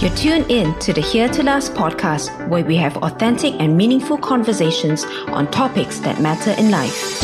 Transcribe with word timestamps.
You're 0.00 0.16
tuned 0.16 0.50
in 0.50 0.78
to 0.78 0.94
the 0.94 1.02
Here 1.02 1.28
to 1.28 1.42
Last 1.42 1.74
podcast, 1.74 2.48
where 2.48 2.64
we 2.64 2.74
have 2.76 2.96
authentic 3.02 3.52
and 3.60 3.76
meaningful 3.76 4.16
conversations 4.16 5.04
on 5.26 5.50
topics 5.50 5.98
that 5.98 6.22
matter 6.22 6.52
in 6.52 6.70
life. 6.70 7.22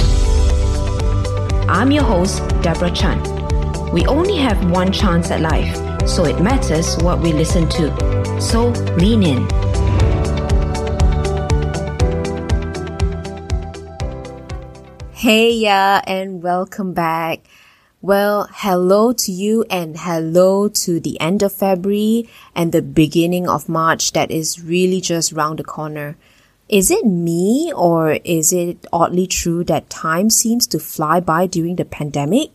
I'm 1.70 1.90
your 1.90 2.04
host, 2.04 2.46
Deborah 2.60 2.90
Chan. 2.90 3.22
We 3.94 4.04
only 4.04 4.36
have 4.36 4.70
one 4.70 4.92
chance 4.92 5.30
at 5.30 5.40
life, 5.40 5.74
so 6.06 6.26
it 6.26 6.38
matters 6.42 6.98
what 6.98 7.20
we 7.20 7.32
listen 7.32 7.66
to. 7.70 8.40
So 8.42 8.68
lean 8.98 9.22
in. 9.22 9.48
Hey, 15.12 15.52
yeah, 15.52 16.02
and 16.06 16.42
welcome 16.42 16.92
back. 16.92 17.40
Well, 18.02 18.46
hello 18.52 19.14
to 19.14 19.32
you 19.32 19.64
and 19.70 19.96
hello 19.96 20.68
to 20.68 21.00
the 21.00 21.18
end 21.18 21.42
of 21.42 21.54
February 21.54 22.28
and 22.54 22.70
the 22.70 22.82
beginning 22.82 23.48
of 23.48 23.70
March 23.70 24.12
that 24.12 24.30
is 24.30 24.62
really 24.62 25.00
just 25.00 25.32
round 25.32 25.58
the 25.58 25.64
corner. 25.64 26.18
Is 26.68 26.90
it 26.90 27.06
me 27.06 27.72
or 27.74 28.18
is 28.22 28.52
it 28.52 28.86
oddly 28.92 29.26
true 29.26 29.64
that 29.64 29.88
time 29.88 30.28
seems 30.28 30.66
to 30.68 30.78
fly 30.78 31.20
by 31.20 31.46
during 31.46 31.76
the 31.76 31.86
pandemic? 31.86 32.50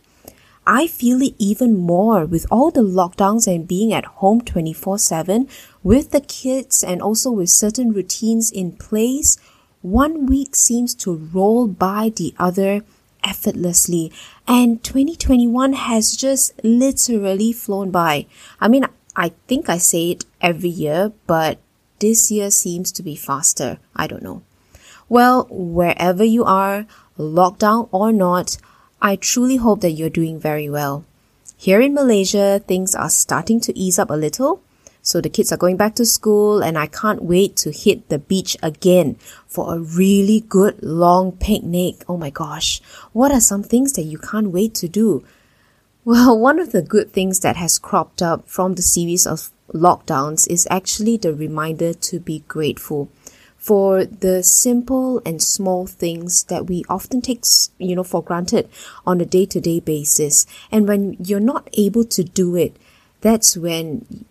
I 0.64 0.86
feel 0.86 1.20
it 1.20 1.34
even 1.38 1.76
more 1.76 2.24
with 2.24 2.46
all 2.48 2.70
the 2.70 2.82
lockdowns 2.82 3.52
and 3.52 3.66
being 3.66 3.92
at 3.92 4.22
home 4.22 4.42
24 4.42 4.96
7 4.98 5.48
with 5.82 6.12
the 6.12 6.20
kids 6.20 6.84
and 6.84 7.02
also 7.02 7.32
with 7.32 7.50
certain 7.50 7.92
routines 7.92 8.52
in 8.52 8.72
place. 8.72 9.38
One 9.80 10.26
week 10.26 10.54
seems 10.54 10.94
to 11.02 11.12
roll 11.12 11.66
by 11.66 12.12
the 12.14 12.32
other 12.38 12.82
effortlessly. 13.24 14.12
And 14.46 14.82
2021 14.82 15.72
has 15.74 16.16
just 16.16 16.52
literally 16.64 17.52
flown 17.52 17.90
by. 17.90 18.26
I 18.60 18.68
mean, 18.68 18.86
I 19.14 19.32
think 19.46 19.68
I 19.68 19.78
say 19.78 20.12
it 20.12 20.24
every 20.40 20.70
year, 20.70 21.12
but 21.26 21.58
this 21.98 22.30
year 22.30 22.50
seems 22.50 22.90
to 22.92 23.02
be 23.02 23.14
faster. 23.14 23.78
I 23.94 24.06
don't 24.06 24.22
know. 24.22 24.42
Well, 25.08 25.46
wherever 25.50 26.24
you 26.24 26.44
are, 26.44 26.86
lockdown 27.18 27.88
or 27.92 28.12
not, 28.12 28.56
I 29.00 29.16
truly 29.16 29.56
hope 29.56 29.80
that 29.82 29.90
you're 29.92 30.08
doing 30.08 30.40
very 30.40 30.68
well. 30.70 31.04
Here 31.56 31.80
in 31.80 31.94
Malaysia, 31.94 32.60
things 32.66 32.94
are 32.94 33.10
starting 33.10 33.60
to 33.60 33.78
ease 33.78 33.98
up 33.98 34.10
a 34.10 34.14
little. 34.14 34.62
So 35.02 35.20
the 35.20 35.28
kids 35.28 35.50
are 35.50 35.56
going 35.56 35.76
back 35.76 35.96
to 35.96 36.06
school 36.06 36.62
and 36.62 36.78
I 36.78 36.86
can't 36.86 37.24
wait 37.24 37.56
to 37.56 37.72
hit 37.72 38.08
the 38.08 38.20
beach 38.20 38.56
again 38.62 39.16
for 39.48 39.74
a 39.74 39.80
really 39.80 40.44
good 40.48 40.80
long 40.80 41.32
picnic. 41.32 42.04
Oh 42.08 42.16
my 42.16 42.30
gosh. 42.30 42.80
What 43.12 43.32
are 43.32 43.40
some 43.40 43.64
things 43.64 43.94
that 43.94 44.02
you 44.02 44.18
can't 44.18 44.52
wait 44.52 44.74
to 44.76 44.88
do? 44.88 45.24
Well, 46.04 46.38
one 46.48 46.60
of 46.60 46.70
the 46.70 46.82
good 46.82 47.12
things 47.12 47.40
that 47.40 47.56
has 47.56 47.80
cropped 47.80 48.22
up 48.22 48.48
from 48.48 48.76
the 48.76 48.82
series 48.82 49.26
of 49.26 49.50
lockdowns 49.74 50.48
is 50.48 50.68
actually 50.70 51.16
the 51.16 51.34
reminder 51.34 51.94
to 51.94 52.20
be 52.20 52.44
grateful 52.46 53.10
for 53.56 54.04
the 54.04 54.42
simple 54.42 55.22
and 55.24 55.42
small 55.42 55.86
things 55.86 56.44
that 56.44 56.66
we 56.66 56.84
often 56.88 57.20
take, 57.20 57.44
you 57.78 57.94
know, 57.94 58.02
for 58.04 58.22
granted 58.22 58.68
on 59.06 59.20
a 59.20 59.24
day 59.24 59.46
to 59.46 59.60
day 59.60 59.80
basis. 59.80 60.46
And 60.70 60.86
when 60.86 61.16
you're 61.24 61.40
not 61.40 61.68
able 61.72 62.04
to 62.04 62.22
do 62.22 62.56
it, 62.56 62.76
that's 63.20 63.56
when 63.56 64.26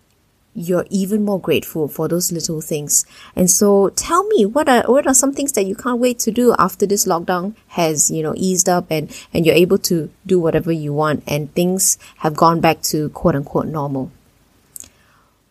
you're 0.54 0.86
even 0.90 1.24
more 1.24 1.40
grateful 1.40 1.88
for 1.88 2.08
those 2.08 2.30
little 2.30 2.60
things. 2.60 3.06
And 3.34 3.50
so 3.50 3.88
tell 3.90 4.24
me 4.24 4.44
what 4.44 4.68
are 4.68 4.84
what 4.86 5.06
are 5.06 5.14
some 5.14 5.32
things 5.32 5.52
that 5.52 5.64
you 5.64 5.74
can't 5.74 5.98
wait 5.98 6.18
to 6.20 6.30
do 6.30 6.54
after 6.58 6.86
this 6.86 7.06
lockdown 7.06 7.54
has, 7.68 8.10
you 8.10 8.22
know, 8.22 8.34
eased 8.36 8.68
up 8.68 8.86
and, 8.90 9.10
and 9.32 9.46
you're 9.46 9.54
able 9.54 9.78
to 9.78 10.10
do 10.26 10.38
whatever 10.38 10.70
you 10.70 10.92
want 10.92 11.24
and 11.26 11.54
things 11.54 11.98
have 12.18 12.36
gone 12.36 12.60
back 12.60 12.82
to 12.82 13.08
quote 13.10 13.34
unquote 13.34 13.66
normal. 13.66 14.10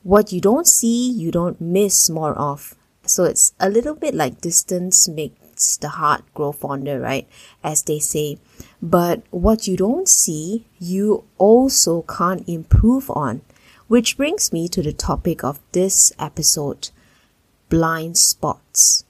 What 0.03 0.31
you 0.31 0.41
don't 0.41 0.67
see, 0.67 1.11
you 1.11 1.31
don't 1.31 1.59
miss 1.61 2.09
more 2.09 2.33
of. 2.33 2.75
So 3.05 3.23
it's 3.23 3.53
a 3.59 3.69
little 3.69 3.95
bit 3.95 4.13
like 4.13 4.41
distance 4.41 5.07
makes 5.07 5.77
the 5.77 5.89
heart 5.89 6.23
grow 6.33 6.51
fonder, 6.51 6.99
right? 6.99 7.27
As 7.63 7.83
they 7.83 7.99
say. 7.99 8.37
But 8.81 9.23
what 9.31 9.67
you 9.67 9.77
don't 9.77 10.07
see, 10.07 10.65
you 10.79 11.23
also 11.37 12.03
can't 12.03 12.47
improve 12.47 13.09
on. 13.11 13.41
Which 13.91 14.15
brings 14.15 14.53
me 14.53 14.69
to 14.69 14.81
the 14.81 14.93
topic 14.93 15.43
of 15.43 15.59
this 15.73 16.13
episode 16.17 16.91
blind 17.67 18.17
spots. 18.17 19.03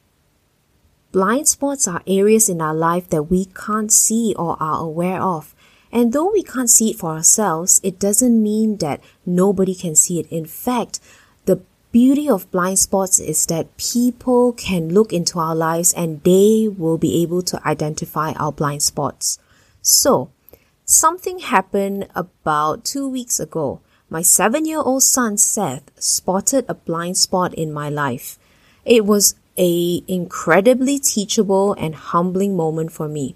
Blind 1.12 1.48
spots 1.48 1.88
are 1.88 2.02
areas 2.08 2.50
in 2.50 2.64
our 2.64 2.74
life 2.74 3.08
that 3.12 3.30
we 3.30 3.46
can't 3.46 3.94
see 3.94 4.34
or 4.40 4.58
are 4.60 4.82
aware 4.84 5.22
of. 5.22 5.54
And 5.92 6.14
though 6.14 6.32
we 6.32 6.42
can't 6.42 6.68
see 6.68 6.90
it 6.90 6.98
for 6.98 7.12
ourselves, 7.12 7.80
it 7.84 8.00
doesn't 8.00 8.42
mean 8.42 8.78
that 8.78 9.02
nobody 9.24 9.76
can 9.76 9.96
see 9.96 10.20
it. 10.20 10.26
In 10.32 10.48
fact, 10.48 11.00
the 11.46 11.62
beauty 11.92 12.28
of 12.28 12.50
blind 12.50 12.80
spots 12.80 13.20
is 13.20 13.46
that 13.46 13.78
people 13.78 14.52
can 14.52 14.90
look 14.92 15.14
into 15.14 15.38
our 15.38 15.56
lives 15.56 15.94
and 15.94 16.24
they 16.24 16.68
will 16.68 16.98
be 16.98 17.22
able 17.22 17.44
to 17.44 17.68
identify 17.68 18.32
our 18.32 18.52
blind 18.52 18.82
spots. 18.82 19.38
So, 19.84 20.32
something 20.86 21.38
happened 21.38 22.08
about 22.16 22.84
two 22.84 23.08
weeks 23.08 23.40
ago 23.40 23.82
my 24.12 24.22
seven 24.22 24.66
year 24.66 24.80
old 24.80 25.02
son 25.02 25.38
Seth 25.38 25.90
spotted 25.98 26.66
a 26.68 26.74
blind 26.74 27.16
spot 27.16 27.54
in 27.54 27.72
my 27.72 27.90
life. 27.90 28.38
It 28.84 29.06
was 29.06 29.36
a 29.58 30.04
incredibly 30.06 31.00
teachable 31.00 31.74
and 31.80 31.96
humbling 31.96 32.58
moment 32.58 32.92
for 32.92 33.08
me. 33.08 33.36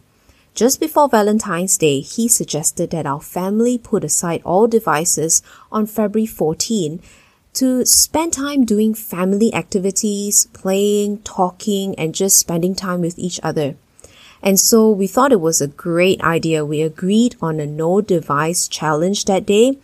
Just 0.54 0.82
before 0.82 1.08
Valentine's 1.08 1.78
Day, 1.78 2.02
he 2.02 2.28
suggested 2.28 2.90
that 2.90 3.06
our 3.06 3.22
family 3.22 3.78
put 3.78 4.04
aside 4.04 4.42
all 4.44 4.68
devices 4.68 5.42
on 5.72 5.86
February 5.86 6.26
14 6.26 7.02
to 7.54 7.86
spend 7.86 8.34
time 8.34 8.66
doing 8.66 8.94
family 8.94 9.54
activities, 9.54 10.48
playing, 10.48 11.20
talking, 11.20 11.96
and 11.96 12.14
just 12.14 12.38
spending 12.38 12.76
time 12.76 13.00
with 13.00 13.18
each 13.18 13.40
other. 13.42 13.76
And 14.44 14.60
so 14.60 14.92
we 14.92 15.08
thought 15.08 15.32
it 15.32 15.42
was 15.42 15.62
a 15.62 15.68
great 15.68 16.22
idea. 16.22 16.66
We 16.66 16.82
agreed 16.82 17.36
on 17.42 17.60
a 17.60 17.66
no 17.66 18.02
device 18.02 18.68
challenge 18.68 19.26
that 19.26 19.46
day 19.46 19.78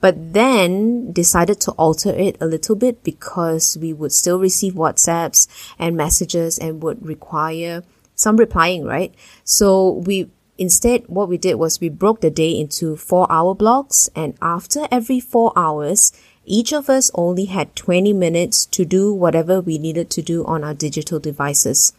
but 0.00 0.32
then 0.32 1.12
decided 1.12 1.60
to 1.60 1.72
alter 1.72 2.10
it 2.10 2.36
a 2.40 2.46
little 2.46 2.76
bit 2.76 3.02
because 3.02 3.76
we 3.80 3.92
would 3.92 4.12
still 4.12 4.38
receive 4.38 4.74
WhatsApps 4.74 5.48
and 5.78 5.96
messages 5.96 6.58
and 6.58 6.82
would 6.82 7.04
require 7.04 7.82
some 8.14 8.36
replying, 8.36 8.84
right? 8.84 9.14
So 9.44 9.90
we 10.06 10.30
instead 10.56 11.04
what 11.06 11.28
we 11.28 11.38
did 11.38 11.54
was 11.54 11.80
we 11.80 11.88
broke 11.88 12.20
the 12.20 12.30
day 12.30 12.50
into 12.50 12.96
four 12.96 13.30
hour 13.30 13.54
blocks 13.54 14.10
and 14.14 14.36
after 14.42 14.88
every 14.90 15.20
four 15.20 15.52
hours, 15.56 16.12
each 16.44 16.72
of 16.72 16.88
us 16.88 17.10
only 17.14 17.44
had 17.44 17.76
20 17.76 18.12
minutes 18.12 18.66
to 18.66 18.84
do 18.84 19.12
whatever 19.12 19.60
we 19.60 19.78
needed 19.78 20.10
to 20.10 20.22
do 20.22 20.44
on 20.46 20.64
our 20.64 20.74
digital 20.74 21.20
devices. 21.20 21.92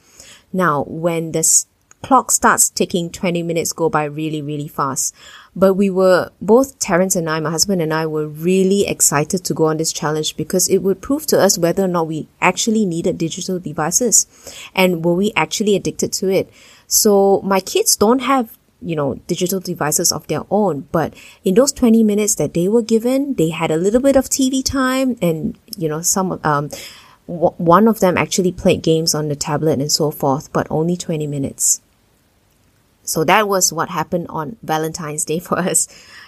Now, 0.51 0.83
when 0.87 1.31
the 1.31 1.43
clock 2.01 2.31
starts 2.31 2.69
ticking, 2.69 3.09
20 3.09 3.43
minutes 3.43 3.73
go 3.73 3.89
by 3.89 4.05
really, 4.05 4.41
really 4.41 4.67
fast. 4.67 5.13
But 5.55 5.73
we 5.73 5.89
were, 5.89 6.31
both 6.41 6.79
Terence 6.79 7.15
and 7.15 7.29
I, 7.29 7.39
my 7.39 7.51
husband 7.51 7.81
and 7.81 7.93
I 7.93 8.05
were 8.05 8.27
really 8.27 8.87
excited 8.87 9.43
to 9.43 9.53
go 9.53 9.65
on 9.65 9.77
this 9.77 9.91
challenge 9.91 10.37
because 10.37 10.69
it 10.69 10.79
would 10.79 11.01
prove 11.01 11.25
to 11.27 11.39
us 11.39 11.57
whether 11.57 11.83
or 11.83 11.87
not 11.87 12.07
we 12.07 12.27
actually 12.39 12.85
needed 12.85 13.17
digital 13.17 13.59
devices 13.59 14.27
and 14.73 15.03
were 15.03 15.15
we 15.15 15.33
actually 15.35 15.75
addicted 15.75 16.13
to 16.13 16.29
it. 16.29 16.51
So 16.87 17.41
my 17.41 17.59
kids 17.59 17.95
don't 17.95 18.19
have 18.19 18.57
you 18.81 18.95
know, 18.95 19.15
digital 19.27 19.59
devices 19.59 20.11
of 20.11 20.25
their 20.27 20.43
own. 20.49 20.87
But 20.91 21.13
in 21.43 21.55
those 21.55 21.71
20 21.73 22.03
minutes 22.03 22.35
that 22.35 22.53
they 22.53 22.67
were 22.67 22.81
given, 22.81 23.33
they 23.33 23.49
had 23.49 23.71
a 23.71 23.77
little 23.77 23.99
bit 24.01 24.15
of 24.15 24.25
TV 24.29 24.63
time 24.63 25.17
and, 25.21 25.57
you 25.77 25.89
know, 25.89 26.01
some, 26.01 26.39
um, 26.43 26.69
w- 27.27 27.53
one 27.57 27.87
of 27.87 27.99
them 27.99 28.17
actually 28.17 28.51
played 28.51 28.81
games 28.81 29.13
on 29.13 29.27
the 29.27 29.35
tablet 29.35 29.79
and 29.79 29.91
so 29.91 30.11
forth, 30.11 30.51
but 30.53 30.67
only 30.69 30.95
20 30.95 31.27
minutes. 31.27 31.81
So 33.09 33.23
that 33.23 33.47
was 33.47 33.73
what 33.73 33.89
happened 33.89 34.27
on 34.29 34.57
Valentine's 34.61 35.25
Day 35.25 35.39
for 35.39 35.57
us. 35.57 35.87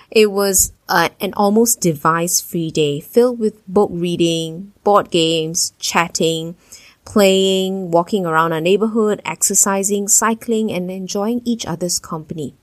It 0.10 0.32
was 0.32 0.74
uh, 0.90 1.10
an 1.22 1.34
almost 1.36 1.80
device 1.80 2.42
free 2.42 2.72
day 2.72 3.00
filled 3.00 3.40
with 3.40 3.66
book 3.68 3.92
reading, 3.94 4.74
board 4.84 5.10
games, 5.12 5.74
chatting, 5.80 6.58
playing, 7.06 7.92
walking 7.92 8.26
around 8.26 8.52
our 8.52 8.60
neighborhood, 8.60 9.22
exercising, 9.24 10.08
cycling, 10.08 10.72
and 10.72 10.92
enjoying 10.92 11.42
each 11.46 11.66
other's 11.66 12.00
company. 12.00 12.56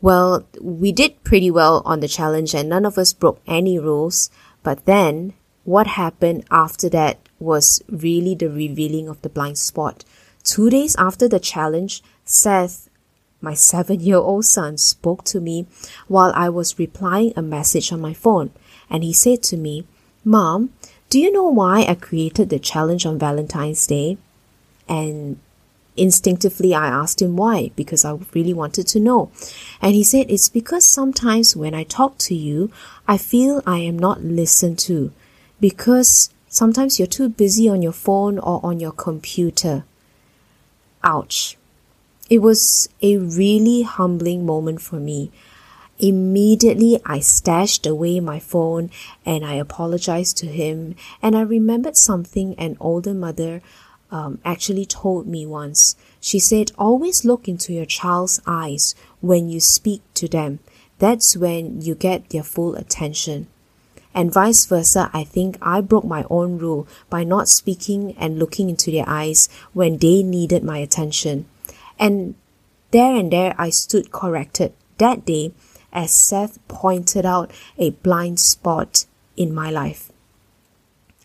Well, 0.00 0.46
we 0.60 0.92
did 0.92 1.24
pretty 1.24 1.50
well 1.50 1.82
on 1.86 2.00
the 2.00 2.08
challenge 2.08 2.54
and 2.54 2.68
none 2.68 2.84
of 2.84 2.98
us 2.98 3.14
broke 3.14 3.40
any 3.46 3.78
rules. 3.78 4.28
But 4.62 4.84
then 4.84 5.32
what 5.64 5.86
happened 5.86 6.44
after 6.50 6.90
that 6.90 7.20
was 7.38 7.82
really 7.88 8.34
the 8.34 8.50
revealing 8.50 9.08
of 9.08 9.22
the 9.22 9.30
blind 9.30 9.56
spot. 9.56 10.04
Two 10.42 10.68
days 10.68 10.94
after 10.96 11.26
the 11.26 11.40
challenge, 11.40 12.02
Seth 12.24 12.90
my 13.44 13.54
seven 13.54 14.00
year 14.00 14.16
old 14.16 14.44
son 14.44 14.78
spoke 14.78 15.22
to 15.26 15.40
me 15.40 15.66
while 16.08 16.32
I 16.34 16.48
was 16.48 16.78
replying 16.78 17.32
a 17.36 17.42
message 17.42 17.92
on 17.92 18.00
my 18.00 18.14
phone, 18.14 18.50
and 18.90 19.04
he 19.04 19.12
said 19.12 19.42
to 19.44 19.56
me, 19.56 19.86
Mom, 20.24 20.70
do 21.10 21.20
you 21.20 21.30
know 21.30 21.48
why 21.48 21.84
I 21.84 21.94
created 21.94 22.48
the 22.48 22.58
challenge 22.58 23.06
on 23.06 23.18
Valentine's 23.18 23.86
Day? 23.86 24.16
And 24.88 25.38
instinctively 25.96 26.74
I 26.74 26.88
asked 26.88 27.22
him 27.22 27.36
why, 27.36 27.70
because 27.76 28.04
I 28.04 28.18
really 28.34 28.54
wanted 28.54 28.86
to 28.88 29.00
know. 29.00 29.30
And 29.80 29.94
he 29.94 30.02
said, 30.02 30.26
It's 30.28 30.48
because 30.48 30.84
sometimes 30.86 31.54
when 31.54 31.74
I 31.74 31.84
talk 31.84 32.18
to 32.18 32.34
you, 32.34 32.72
I 33.06 33.16
feel 33.18 33.62
I 33.66 33.78
am 33.78 33.98
not 33.98 34.24
listened 34.24 34.78
to. 34.90 35.12
because 35.60 36.30
sometimes 36.48 36.98
you're 36.98 37.06
too 37.06 37.28
busy 37.28 37.68
on 37.68 37.80
your 37.80 37.92
phone 37.92 38.38
or 38.38 38.60
on 38.62 38.80
your 38.80 38.92
computer. 38.92 39.84
Ouch. 41.02 41.56
It 42.30 42.38
was 42.38 42.88
a 43.02 43.18
really 43.18 43.82
humbling 43.82 44.46
moment 44.46 44.80
for 44.80 44.96
me. 44.96 45.30
Immediately, 45.98 46.98
I 47.04 47.20
stashed 47.20 47.86
away 47.86 48.18
my 48.18 48.40
phone 48.40 48.90
and 49.24 49.44
I 49.44 49.54
apologized 49.54 50.36
to 50.38 50.46
him. 50.46 50.96
And 51.22 51.36
I 51.36 51.42
remembered 51.42 51.96
something 51.96 52.54
an 52.58 52.76
older 52.80 53.14
mother 53.14 53.60
um, 54.10 54.38
actually 54.44 54.86
told 54.86 55.26
me 55.26 55.44
once. 55.44 55.96
She 56.20 56.38
said, 56.38 56.72
Always 56.78 57.24
look 57.24 57.46
into 57.46 57.72
your 57.72 57.84
child's 57.84 58.40
eyes 58.46 58.94
when 59.20 59.48
you 59.48 59.60
speak 59.60 60.02
to 60.14 60.26
them. 60.26 60.60
That's 60.98 61.36
when 61.36 61.82
you 61.82 61.94
get 61.94 62.30
their 62.30 62.42
full 62.42 62.74
attention. 62.74 63.48
And 64.14 64.32
vice 64.32 64.64
versa, 64.64 65.10
I 65.12 65.24
think 65.24 65.58
I 65.60 65.80
broke 65.80 66.04
my 66.04 66.24
own 66.30 66.58
rule 66.58 66.86
by 67.10 67.24
not 67.24 67.48
speaking 67.48 68.14
and 68.16 68.38
looking 68.38 68.70
into 68.70 68.90
their 68.92 69.08
eyes 69.08 69.48
when 69.72 69.98
they 69.98 70.22
needed 70.22 70.62
my 70.62 70.78
attention. 70.78 71.46
And 71.98 72.34
there 72.90 73.14
and 73.14 73.32
there 73.32 73.54
I 73.58 73.70
stood 73.70 74.12
corrected 74.12 74.72
that 74.98 75.24
day 75.24 75.52
as 75.92 76.12
Seth 76.12 76.58
pointed 76.68 77.24
out 77.24 77.52
a 77.78 77.90
blind 77.90 78.40
spot 78.40 79.06
in 79.36 79.54
my 79.54 79.70
life. 79.70 80.10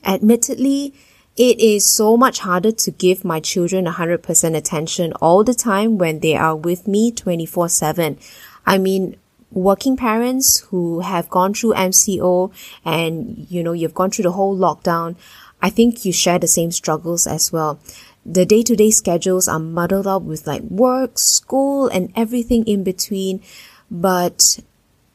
Admittedly, 0.05 0.93
it 1.35 1.59
is 1.59 1.85
so 1.85 2.17
much 2.17 2.39
harder 2.39 2.71
to 2.71 2.91
give 2.91 3.23
my 3.23 3.39
children 3.39 3.85
100% 3.85 4.55
attention 4.55 5.13
all 5.13 5.43
the 5.43 5.53
time 5.53 5.97
when 5.97 6.19
they 6.19 6.35
are 6.35 6.55
with 6.55 6.87
me 6.87 7.11
24 7.11 7.69
7. 7.69 8.17
I 8.65 8.77
mean, 8.77 9.15
working 9.51 9.97
parents 9.97 10.59
who 10.69 10.99
have 10.99 11.29
gone 11.29 11.53
through 11.53 11.73
MCO 11.73 12.51
and, 12.85 13.47
you 13.49 13.63
know, 13.63 13.73
you've 13.73 13.93
gone 13.93 14.11
through 14.11 14.23
the 14.23 14.33
whole 14.33 14.57
lockdown, 14.57 15.15
I 15.61 15.69
think 15.69 16.05
you 16.05 16.13
share 16.13 16.39
the 16.39 16.47
same 16.47 16.71
struggles 16.71 17.27
as 17.27 17.51
well. 17.51 17.79
The 18.25 18.45
day 18.45 18.63
to 18.63 18.75
day 18.75 18.91
schedules 18.91 19.47
are 19.47 19.59
muddled 19.59 20.07
up 20.07 20.23
with 20.23 20.45
like 20.45 20.61
work, 20.63 21.17
school, 21.17 21.87
and 21.87 22.11
everything 22.15 22.65
in 22.67 22.83
between. 22.83 23.41
But 23.89 24.59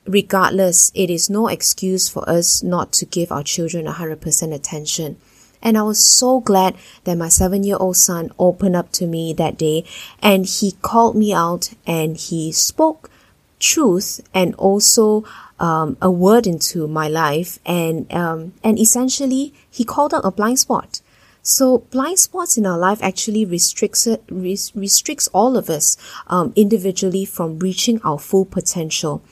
regardless, 0.07 0.91
it 0.95 1.11
is 1.11 1.31
no 1.31 1.49
excuse 1.49 2.09
for 2.09 2.29
us 2.29 2.63
not 2.63 2.93
to 2.93 3.07
give 3.07 3.31
our 3.31 3.43
children 3.43 3.87
100% 3.87 4.55
attention. 4.55 5.17
And 5.63 5.79
I 5.79 5.83
was 5.83 6.07
so 6.07 6.41
glad 6.41 6.77
that 7.05 7.17
my 7.17 7.29
seven 7.29 7.65
year 7.65 7.79
old 7.81 7.97
son 7.97 8.31
opened 8.39 8.77
up 8.77 8.93
to 8.93 9.07
me 9.07 9.33
that 9.33 9.57
day 9.57 9.85
and 10.21 10.45
he 10.45 10.73
called 10.83 11.17
me 11.17 11.33
out 11.33 11.71
and 11.87 12.19
he 12.19 12.53
spoke 12.53 13.11
truth 13.59 14.21
and 14.35 14.55
also 14.57 15.25
um, 15.59 15.97
a 16.03 16.11
word 16.11 16.47
into 16.47 16.87
my 16.87 17.09
life 17.09 17.59
and 17.65 18.13
um, 18.13 18.53
and 18.63 18.79
essentially 18.79 19.55
he 19.71 19.85
called 19.85 20.13
out 20.13 20.25
a 20.25 20.31
blind 20.31 20.59
spot 20.59 21.01
so 21.45 21.79
blind 21.93 22.19
spots 22.19 22.57
in 22.57 22.65
our 22.65 22.79
life 22.79 23.03
actually 23.03 23.45
restricts 23.45 24.09
restricts 24.31 25.29
all 25.29 25.57
of 25.59 25.69
us 25.69 25.97
um, 26.27 26.53
individually 26.57 27.25
from 27.25 27.59
reaching 27.59 28.01
our 28.03 28.19
full 28.19 28.47
potential 28.47 29.23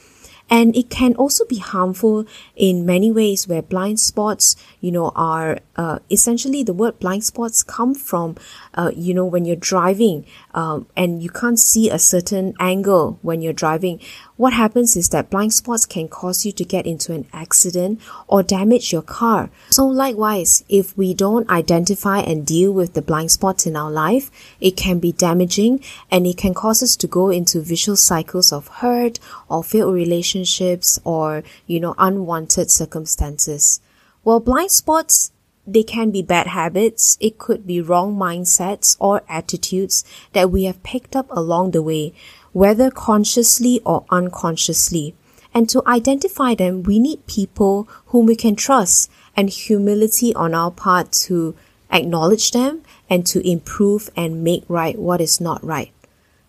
and 0.53 0.77
it 0.77 0.91
can 0.91 1.15
also 1.15 1.47
be 1.47 1.57
harmful 1.57 2.27
in 2.57 2.85
many 2.85 3.11
ways 3.11 3.49
where 3.49 3.63
blind 3.63 3.99
spots, 3.99 4.55
you 4.83 4.93
know, 4.93 5.11
are 5.17 5.61
uh, 5.77 5.99
essentially 6.11 6.63
the 6.63 6.75
word 6.75 6.99
blind 6.99 7.25
spots 7.25 7.63
come 7.63 7.95
from, 7.95 8.37
uh, 8.75 8.91
you 8.95 9.15
know, 9.15 9.25
when 9.25 9.47
you're 9.47 9.57
driving 9.57 10.27
um, 10.53 10.87
and 10.95 11.23
you 11.23 11.31
can't 11.31 11.59
see 11.59 11.89
a 11.89 11.99
certain 11.99 12.53
angle 12.61 13.19
when 13.23 13.41
you're 13.41 13.55
driving. 13.55 13.99
What 14.37 14.55
happens 14.55 14.97
is 14.97 15.11
that 15.11 15.29
blind 15.29 15.53
spots 15.53 15.85
can 15.85 16.09
cause 16.09 16.47
you 16.47 16.53
to 16.53 16.65
get 16.65 16.87
into 16.87 17.13
an 17.13 17.27
accident 17.33 18.01
or 18.27 18.43
damage 18.43 18.93
your 18.93 19.03
car. 19.03 19.51
So 19.71 19.87
likewise, 19.87 20.65
if 20.69 20.97
we 20.97 21.13
don't 21.13 21.49
identify 21.51 22.21
and 22.21 22.47
deal 22.47 22.73
with 22.73 22.95
the 22.95 23.03
blind 23.03 23.31
spots 23.31 23.67
in 23.67 23.77
our 23.77 23.91
life, 23.91 24.31
it 24.61 24.77
can 24.77 24.99
be 24.99 25.13
damaging 25.13 25.85
and 26.11 26.27
it 26.27 26.39
can 26.39 26.55
cause 26.55 26.83
us 26.83 26.97
to 26.97 27.07
go 27.07 27.29
into 27.29 27.61
vicious 27.61 28.03
cycles 28.03 28.53
of 28.53 28.69
hurt 28.69 29.19
or 29.49 29.63
failed 29.63 29.95
relationships 29.95 30.99
or, 31.05 31.43
you 31.67 31.79
know, 31.79 31.95
unwanted 31.99 32.71
circumstances. 32.71 33.81
Well, 34.25 34.41
blind 34.41 34.71
spots 34.71 35.33
they 35.67 35.83
can 35.85 36.11
be 36.11 36.23
bad 36.23 36.49
habits, 36.49 37.17
it 37.21 37.39
could 37.39 37.67
be 37.67 37.81
wrong 37.81 38.17
mindsets 38.17 38.97
or 38.99 39.23
attitudes 39.29 40.05
that 40.33 40.51
we 40.51 40.65
have 40.65 40.83
picked 40.83 41.15
up 41.15 41.27
along 41.31 41.71
the 41.71 41.83
way, 41.83 42.13
whether 42.53 42.91
consciously 42.91 43.81
or 43.85 44.05
unconsciously. 44.11 45.15
And 45.55 45.69
to 45.69 45.83
identify 45.87 46.55
them, 46.55 46.83
we 46.83 46.99
need 46.99 47.27
people 47.27 47.89
whom 48.07 48.27
we 48.27 48.37
can 48.37 48.57
trust 48.57 49.11
and 49.37 49.51
humility 49.51 50.35
on 50.35 50.55
our 50.55 50.71
part 50.71 51.13
to 51.13 51.55
acknowledge 51.91 52.53
them 52.53 52.83
and 53.11 53.27
to 53.27 53.47
improve 53.47 54.09
and 54.17 54.43
make 54.43 54.65
right 54.69 54.99
what 54.99 55.21
is 55.21 55.41
not 55.41 55.63
right. 55.63 55.93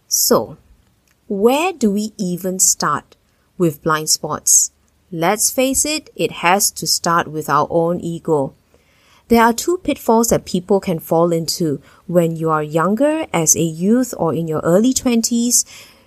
So, 0.07 0.57
where 1.27 1.73
do 1.73 1.91
we 1.91 2.13
even 2.17 2.59
start 2.59 3.15
with 3.57 3.83
blind 3.83 4.09
spots? 4.09 4.71
Let's 5.11 5.51
face 5.51 5.85
it, 5.85 6.09
it 6.15 6.31
has 6.31 6.71
to 6.71 6.87
start 6.87 7.27
with 7.27 7.49
our 7.49 7.67
own 7.69 7.99
ego. 7.99 8.53
There 9.27 9.43
are 9.43 9.53
two 9.53 9.77
pitfalls 9.77 10.27
that 10.29 10.45
people 10.45 10.79
can 10.79 10.99
fall 10.99 11.31
into 11.31 11.81
when 12.07 12.35
you 12.35 12.49
are 12.49 12.63
younger 12.63 13.25
as 13.33 13.55
a 13.55 13.61
youth 13.61 14.13
or 14.17 14.33
in 14.33 14.47
your 14.47 14.59
early 14.61 14.93
20s. 14.93 15.65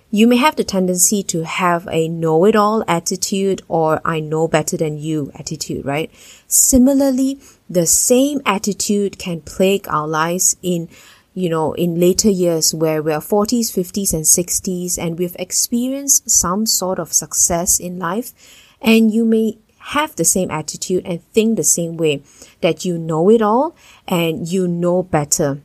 You 0.09 0.25
may 0.27 0.37
have 0.37 0.55
the 0.55 0.63
tendency 0.63 1.21
to 1.23 1.43
have 1.43 1.87
a 1.91 2.07
know-it-all 2.07 2.83
attitude 2.87 3.61
or 3.67 3.99
I 4.05 4.21
know 4.21 4.47
better 4.47 4.77
than 4.77 4.97
you 4.97 5.31
attitude, 5.35 5.85
right? 5.85 6.09
Similarly, 6.47 7.39
the 7.69 7.85
same 7.85 8.41
attitude 8.45 9.19
can 9.19 9.41
plague 9.41 9.85
our 9.89 10.07
lives 10.07 10.55
in 10.61 10.89
you 11.37 11.49
know, 11.49 11.73
in 11.73 11.99
later 11.99 12.31
years 12.31 12.73
where 12.73 13.03
we're 13.03 13.19
40s, 13.19 13.69
50s, 13.69 14.11
and 14.11 14.23
60s, 14.23 14.97
and 14.97 15.19
we've 15.19 15.35
experienced 15.37 16.27
some 16.27 16.65
sort 16.65 16.97
of 16.97 17.13
success 17.13 17.79
in 17.79 17.99
life, 17.99 18.33
and 18.81 19.13
you 19.13 19.23
may 19.23 19.59
have 19.93 20.15
the 20.15 20.25
same 20.25 20.49
attitude 20.49 21.05
and 21.05 21.23
think 21.33 21.55
the 21.55 21.63
same 21.63 21.95
way 21.95 22.23
that 22.61 22.85
you 22.85 22.97
know 22.97 23.29
it 23.29 23.43
all 23.43 23.75
and 24.07 24.47
you 24.47 24.67
know 24.67 25.03
better. 25.03 25.61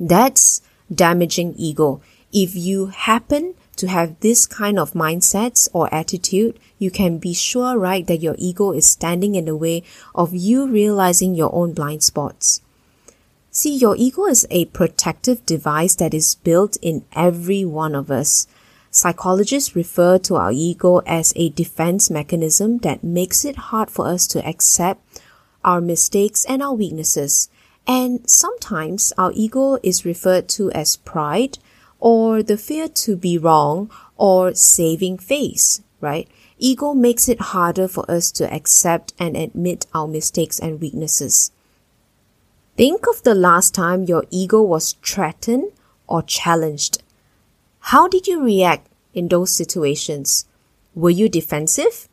That's 0.00 0.60
damaging 0.92 1.54
ego. 1.56 2.02
If 2.32 2.54
you 2.54 2.86
happen 2.86 3.54
to 3.76 3.88
have 3.88 4.20
this 4.20 4.46
kind 4.46 4.78
of 4.78 4.92
mindsets 4.92 5.68
or 5.72 5.92
attitude, 5.92 6.58
you 6.78 6.90
can 6.90 7.18
be 7.18 7.34
sure, 7.34 7.78
right, 7.78 8.06
that 8.06 8.20
your 8.20 8.36
ego 8.38 8.72
is 8.72 8.88
standing 8.88 9.34
in 9.34 9.46
the 9.46 9.56
way 9.56 9.82
of 10.14 10.34
you 10.34 10.68
realizing 10.68 11.34
your 11.34 11.54
own 11.54 11.72
blind 11.72 12.02
spots. 12.02 12.60
See, 13.50 13.76
your 13.76 13.96
ego 13.96 14.26
is 14.26 14.46
a 14.50 14.66
protective 14.66 15.44
device 15.44 15.96
that 15.96 16.14
is 16.14 16.36
built 16.36 16.76
in 16.80 17.04
every 17.14 17.64
one 17.64 17.96
of 17.96 18.10
us. 18.10 18.46
Psychologists 18.92 19.74
refer 19.74 20.18
to 20.18 20.36
our 20.36 20.52
ego 20.52 20.98
as 21.06 21.32
a 21.34 21.50
defense 21.50 22.10
mechanism 22.10 22.78
that 22.78 23.02
makes 23.02 23.44
it 23.44 23.56
hard 23.56 23.90
for 23.90 24.06
us 24.06 24.26
to 24.28 24.46
accept 24.46 25.20
our 25.64 25.80
mistakes 25.80 26.44
and 26.44 26.62
our 26.62 26.74
weaknesses. 26.74 27.48
And 27.86 28.28
sometimes 28.30 29.12
our 29.18 29.32
ego 29.34 29.78
is 29.82 30.04
referred 30.04 30.48
to 30.50 30.70
as 30.72 30.96
pride 30.96 31.58
or 32.00 32.42
the 32.42 32.56
fear 32.56 32.88
to 32.88 33.16
be 33.16 33.38
wrong 33.38 33.90
or 34.16 34.54
saving 34.54 35.18
face, 35.18 35.82
right? 36.00 36.28
Ego 36.58 36.92
makes 36.92 37.28
it 37.28 37.40
harder 37.40 37.88
for 37.88 38.10
us 38.10 38.30
to 38.32 38.52
accept 38.52 39.14
and 39.18 39.36
admit 39.36 39.86
our 39.94 40.06
mistakes 40.06 40.58
and 40.58 40.80
weaknesses. 40.80 41.52
Think 42.76 43.06
of 43.06 43.22
the 43.22 43.34
last 43.34 43.74
time 43.74 44.04
your 44.04 44.24
ego 44.30 44.62
was 44.62 44.96
threatened 45.02 45.72
or 46.06 46.22
challenged. 46.22 47.02
How 47.80 48.08
did 48.08 48.26
you 48.26 48.42
react 48.42 48.88
in 49.14 49.28
those 49.28 49.54
situations? 49.54 50.46
Were 50.94 51.10
you 51.10 51.28
defensive, 51.28 52.08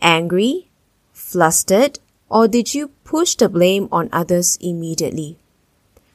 angry, 0.00 0.68
flustered, 1.12 1.98
or 2.28 2.48
did 2.48 2.74
you 2.74 2.88
push 3.04 3.34
the 3.34 3.48
blame 3.48 3.88
on 3.92 4.08
others 4.12 4.56
immediately? 4.60 5.38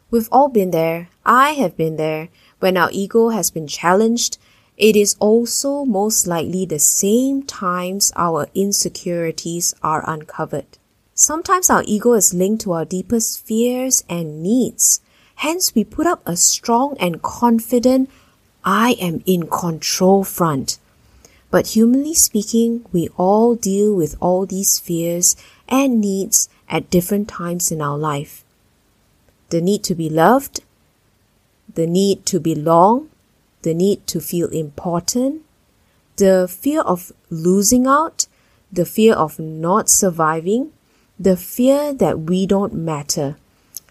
We've 0.10 0.30
all 0.32 0.48
been 0.48 0.72
there. 0.72 1.10
I 1.26 1.52
have 1.52 1.76
been 1.76 1.98
there. 1.98 2.30
When 2.60 2.78
our 2.78 2.90
ego 2.94 3.30
has 3.30 3.52
been 3.52 3.68
challenged, 3.68 4.38
it 4.78 4.96
is 4.96 5.18
also 5.20 5.84
most 5.84 6.28
likely 6.28 6.66
the 6.66 6.80
same 6.80 7.44
times 7.44 8.14
our 8.16 8.48
insecurities 8.56 9.76
are 9.84 10.10
uncovered. 10.10 10.78
Sometimes 11.14 11.70
our 11.70 11.84
ego 11.86 12.14
is 12.14 12.34
linked 12.34 12.62
to 12.62 12.72
our 12.72 12.86
deepest 12.86 13.46
fears 13.46 14.04
and 14.08 14.42
needs. 14.42 15.02
Hence, 15.36 15.76
we 15.76 15.84
put 15.84 16.08
up 16.08 16.22
a 16.26 16.38
strong 16.38 16.96
and 17.00 17.22
confident 17.22 18.10
I 18.64 18.92
am 19.02 19.24
in 19.26 19.48
control 19.48 20.24
front. 20.24 20.80
But 21.52 21.76
humanly 21.76 22.14
speaking, 22.14 22.86
we 22.94 23.10
all 23.18 23.56
deal 23.56 23.94
with 23.94 24.16
all 24.22 24.46
these 24.46 24.80
fears 24.80 25.36
and 25.68 26.00
needs 26.00 26.48
at 26.70 26.90
different 26.90 27.28
times 27.28 27.72
in 27.72 27.82
our 27.82 27.98
life. 27.98 28.46
The 29.50 29.62
need 29.62 29.84
to 29.84 29.96
be 29.96 30.10
loved, 30.10 30.62
the 31.74 31.88
need 31.88 32.26
to 32.28 32.40
belong, 32.40 33.10
the 33.62 33.74
need 33.74 34.06
to 34.08 34.20
feel 34.20 34.50
important, 34.50 35.44
the 36.18 36.48
fear 36.50 36.82
of 36.82 37.12
losing 37.30 37.88
out, 37.88 38.28
the 38.72 38.86
fear 38.86 39.14
of 39.14 39.40
not 39.40 39.90
surviving, 39.90 40.74
the 41.20 41.38
fear 41.38 41.94
that 41.94 42.20
we 42.22 42.46
don't 42.46 42.74
matter. 42.74 43.38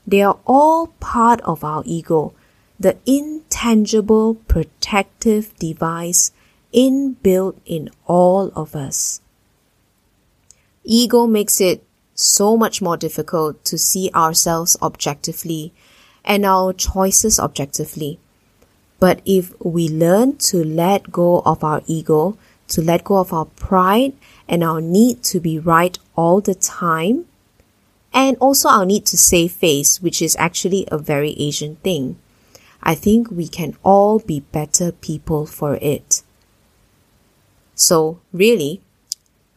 They 0.07 0.23
are 0.23 0.39
all 0.45 0.89
part 1.01 1.41
of 1.43 1.65
our 1.65 1.83
ego, 1.87 2.35
the 2.79 2.97
intangible 3.07 4.35
protective 4.47 5.57
device 5.57 6.33
inbuilt 6.73 7.57
in 7.65 7.91
all 8.07 8.53
of 8.55 8.77
us. 8.77 9.21
Ego 10.85 11.27
makes 11.27 11.61
it 11.61 11.83
so 12.17 12.57
much 12.57 12.83
more 12.83 12.97
difficult 12.97 13.65
to 13.67 13.79
see 13.79 14.11
ourselves 14.15 14.77
objectively 14.83 15.73
and 16.25 16.45
our 16.45 16.73
choices 16.73 17.39
objectively. 17.39 18.19
But 18.99 19.21
if 19.25 19.53
we 19.61 19.89
learn 19.89 20.39
to 20.51 20.65
let 20.65 21.13
go 21.13 21.43
of 21.45 21.63
our 21.63 21.83
ego, 21.87 22.37
to 22.69 22.83
let 22.83 23.05
go 23.05 23.19
of 23.19 23.33
our 23.33 23.45
pride 23.45 24.15
and 24.49 24.65
our 24.65 24.81
need 24.81 25.23
to 25.25 25.39
be 25.39 25.59
right 25.59 25.99
all 26.17 26.41
the 26.41 26.55
time, 26.55 27.27
and 28.13 28.37
also 28.39 28.69
our 28.69 28.87
need 28.87 29.05
to 29.07 29.17
save 29.19 29.53
face, 29.53 30.01
which 30.01 30.23
is 30.23 30.37
actually 30.39 30.89
a 30.91 30.97
very 30.97 31.33
Asian 31.33 31.77
thing, 31.77 32.19
I 32.83 32.95
think 32.95 33.31
we 33.31 33.47
can 33.47 33.77
all 33.83 34.19
be 34.19 34.41
better 34.41 34.91
people 34.91 35.45
for 35.45 35.75
it. 35.83 36.23
So, 37.75 38.21
really, 38.33 38.81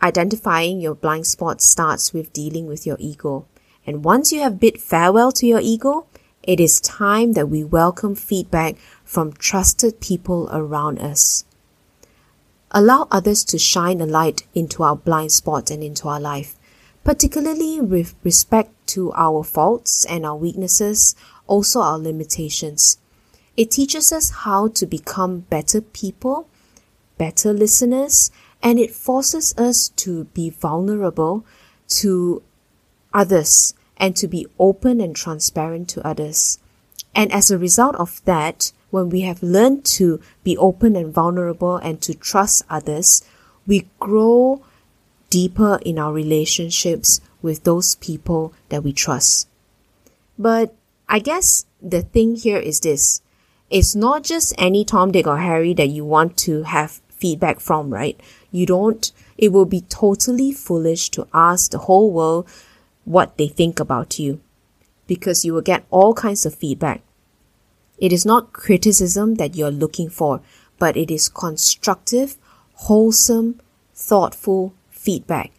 identifying 0.01 0.79
your 0.79 0.95
blind 0.95 1.27
spots 1.27 1.65
starts 1.65 2.13
with 2.13 2.33
dealing 2.33 2.67
with 2.67 2.85
your 2.85 2.97
ego. 2.99 3.45
And 3.85 4.03
once 4.03 4.31
you 4.31 4.41
have 4.41 4.59
bid 4.59 4.81
farewell 4.81 5.31
to 5.33 5.45
your 5.45 5.59
ego, 5.61 6.05
it 6.43 6.59
is 6.59 6.79
time 6.79 7.33
that 7.33 7.49
we 7.49 7.63
welcome 7.63 8.15
feedback 8.15 8.77
from 9.03 9.33
trusted 9.33 9.99
people 9.99 10.49
around 10.51 10.99
us. 10.99 11.43
Allow 12.71 13.07
others 13.11 13.43
to 13.45 13.57
shine 13.57 13.99
a 13.99 14.05
light 14.05 14.43
into 14.53 14.83
our 14.83 14.95
blind 14.95 15.31
spots 15.31 15.71
and 15.71 15.83
into 15.83 16.07
our 16.07 16.19
life, 16.19 16.55
particularly 17.03 17.81
with 17.81 18.15
respect 18.23 18.71
to 18.87 19.11
our 19.13 19.43
faults 19.43 20.05
and 20.05 20.25
our 20.25 20.35
weaknesses, 20.35 21.15
also 21.47 21.81
our 21.81 21.97
limitations. 21.97 22.97
It 23.57 23.71
teaches 23.71 24.13
us 24.13 24.29
how 24.29 24.67
to 24.69 24.85
become 24.85 25.41
better 25.49 25.81
people, 25.81 26.47
better 27.17 27.51
listeners, 27.51 28.31
and 28.61 28.79
it 28.79 28.91
forces 28.91 29.53
us 29.57 29.89
to 29.89 30.25
be 30.25 30.49
vulnerable 30.49 31.45
to 31.87 32.41
others 33.13 33.73
and 33.97 34.15
to 34.15 34.27
be 34.27 34.47
open 34.57 35.01
and 35.01 35.15
transparent 35.15 35.89
to 35.89 36.05
others. 36.05 36.59
And 37.15 37.31
as 37.31 37.49
a 37.49 37.57
result 37.57 37.95
of 37.95 38.23
that, 38.25 38.71
when 38.91 39.09
we 39.09 39.21
have 39.21 39.43
learned 39.43 39.85
to 39.85 40.19
be 40.43 40.57
open 40.57 40.95
and 40.95 41.13
vulnerable 41.13 41.77
and 41.77 42.01
to 42.01 42.13
trust 42.13 42.63
others, 42.69 43.23
we 43.67 43.87
grow 43.99 44.63
deeper 45.29 45.79
in 45.85 45.99
our 45.99 46.11
relationships 46.11 47.21
with 47.41 47.63
those 47.63 47.95
people 47.95 48.53
that 48.69 48.83
we 48.83 48.91
trust. 48.93 49.47
But 50.37 50.73
I 51.07 51.19
guess 51.19 51.65
the 51.81 52.01
thing 52.01 52.35
here 52.35 52.57
is 52.57 52.79
this. 52.79 53.21
It's 53.69 53.95
not 53.95 54.23
just 54.23 54.53
any 54.57 54.83
Tom, 54.83 55.11
Dick, 55.11 55.27
or 55.27 55.37
Harry 55.37 55.73
that 55.75 55.89
you 55.89 56.03
want 56.03 56.37
to 56.37 56.63
have 56.63 57.01
feedback 57.19 57.59
from, 57.59 57.93
right? 57.93 58.19
You 58.51 58.65
don't, 58.65 59.11
it 59.37 59.51
will 59.51 59.65
be 59.65 59.81
totally 59.81 60.51
foolish 60.51 61.09
to 61.09 61.27
ask 61.33 61.71
the 61.71 61.79
whole 61.79 62.11
world 62.11 62.47
what 63.05 63.37
they 63.37 63.47
think 63.47 63.79
about 63.79 64.19
you 64.19 64.39
because 65.07 65.43
you 65.43 65.53
will 65.53 65.61
get 65.61 65.85
all 65.89 66.13
kinds 66.13 66.45
of 66.45 66.55
feedback. 66.55 67.01
It 67.97 68.13
is 68.13 68.25
not 68.25 68.53
criticism 68.53 69.35
that 69.35 69.55
you're 69.55 69.71
looking 69.71 70.09
for, 70.09 70.41
but 70.77 70.95
it 70.95 71.11
is 71.11 71.27
constructive, 71.27 72.37
wholesome, 72.73 73.59
thoughtful 73.93 74.73
feedback 74.89 75.51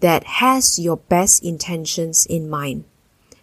that 0.00 0.24
has 0.24 0.78
your 0.78 0.96
best 0.96 1.42
intentions 1.42 2.26
in 2.26 2.50
mind. 2.50 2.84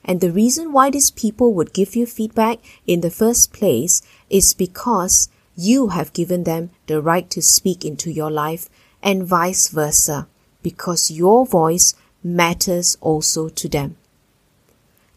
And 0.06 0.20
the 0.20 0.32
reason 0.32 0.74
why 0.74 0.90
these 0.90 1.12
people 1.12 1.54
would 1.54 1.74
give 1.74 1.96
you 1.96 2.06
feedback 2.06 2.60
in 2.86 3.02
the 3.02 3.10
first 3.10 3.54
place 3.54 4.02
is 4.30 4.54
because 4.54 5.30
you 5.56 5.90
have 5.90 6.14
given 6.14 6.44
them 6.44 6.72
the 6.88 7.02
right 7.02 7.30
to 7.30 7.42
speak 7.42 7.86
into 7.86 8.12
your 8.12 8.32
life 8.32 8.70
and 9.02 9.28
vice 9.28 9.68
versa, 9.68 10.28
because 10.62 11.12
your 11.12 11.46
voice 11.46 11.96
matters 12.24 12.98
also 13.02 13.50
to 13.50 13.68
them. 13.68 13.98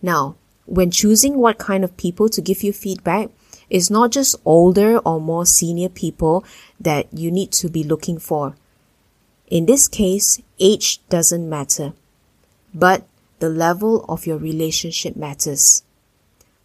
Now, 0.03 0.37
when 0.67 0.91
choosing 0.91 1.39
what 1.39 1.59
kind 1.59 1.85
of 1.85 1.97
people 1.97 2.29
to 2.31 2.41
give 2.41 2.63
you 2.63 2.73
feedback, 2.73 3.31
it's 3.71 3.91
not 3.91 4.11
just 4.11 4.37
older 4.45 4.99
or 4.99 5.21
more 5.21 5.47
senior 5.47 5.89
people 5.89 6.45
that 6.79 7.07
you 7.13 7.31
need 7.31 7.53
to 7.53 7.69
be 7.69 7.83
looking 7.83 8.19
for. 8.19 8.57
In 9.49 9.67
this 9.67 9.89
case, 9.89 10.41
age 10.59 11.01
doesn't 11.09 11.49
matter, 11.49 11.93
but 12.75 13.07
the 13.39 13.49
level 13.49 14.05
of 14.09 14.27
your 14.27 14.39
relationship 14.39 15.15
matters. 15.15 15.83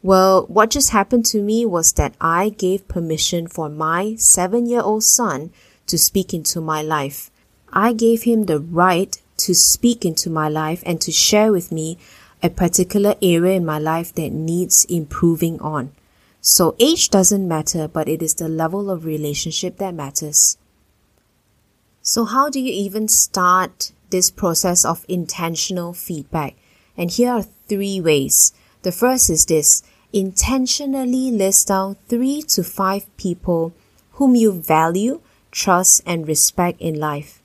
Well, 0.03 0.45
what 0.47 0.71
just 0.71 0.89
happened 0.89 1.25
to 1.27 1.41
me 1.41 1.65
was 1.65 1.93
that 1.93 2.15
I 2.19 2.49
gave 2.49 2.87
permission 2.87 3.47
for 3.47 3.69
my 3.69 4.15
seven 4.15 4.65
year 4.65 4.81
old 4.81 5.03
son 5.03 5.51
to 5.85 5.97
speak 5.97 6.33
into 6.33 6.59
my 6.59 6.81
life. 6.81 7.29
I 7.71 7.93
gave 7.93 8.23
him 8.23 8.45
the 8.45 8.59
right 8.59 9.15
to 9.37 9.53
speak 9.53 10.03
into 10.03 10.29
my 10.29 10.49
life 10.49 10.81
and 10.85 10.99
to 11.01 11.11
share 11.11 11.51
with 11.51 11.71
me 11.71 11.97
a 12.41 12.49
particular 12.49 13.15
area 13.21 13.55
in 13.55 13.65
my 13.65 13.77
life 13.77 14.13
that 14.15 14.31
needs 14.31 14.85
improving 14.85 15.59
on. 15.61 15.91
So 16.41 16.75
age 16.79 17.09
doesn't 17.09 17.47
matter, 17.47 17.87
but 17.87 18.09
it 18.09 18.23
is 18.23 18.33
the 18.33 18.49
level 18.49 18.89
of 18.89 19.05
relationship 19.05 19.77
that 19.77 19.93
matters. 19.93 20.57
So 22.01 22.25
how 22.25 22.49
do 22.49 22.59
you 22.59 22.73
even 22.73 23.07
start 23.07 23.91
this 24.09 24.31
process 24.31 24.83
of 24.83 25.05
intentional 25.07 25.93
feedback? 25.93 26.55
And 26.97 27.11
here 27.11 27.31
are 27.31 27.43
three 27.43 28.01
ways. 28.01 28.53
The 28.81 28.91
first 28.91 29.29
is 29.29 29.45
this. 29.45 29.83
Intentionally 30.13 31.31
list 31.31 31.69
down 31.69 31.95
three 32.09 32.41
to 32.41 32.65
five 32.65 33.05
people 33.15 33.71
whom 34.19 34.35
you 34.35 34.51
value, 34.51 35.21
trust, 35.51 36.03
and 36.05 36.27
respect 36.27 36.81
in 36.81 36.99
life. 36.99 37.41